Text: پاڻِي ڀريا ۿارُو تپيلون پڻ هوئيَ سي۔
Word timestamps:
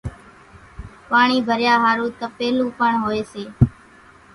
پاڻِي 1.09 1.37
ڀريا 1.47 1.73
ۿارُو 1.83 2.07
تپيلون 2.19 2.69
پڻ 2.77 2.91
هوئيَ 3.03 3.21
سي۔ 3.31 3.43